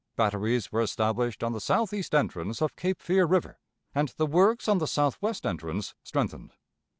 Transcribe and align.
Batteries 0.15 0.71
were 0.71 0.81
established 0.81 1.43
on 1.43 1.53
the 1.53 1.61
southeast 1.61 2.15
entrance 2.15 2.59
of 2.59 2.75
Cape 2.75 2.99
Fear 3.03 3.27
River, 3.27 3.59
and 3.93 4.09
the 4.17 4.25
works 4.25 4.67
on 4.67 4.79
the 4.79 4.87
southwest 4.87 5.45
entrance 5.45 5.93
strengthened. 6.01 6.53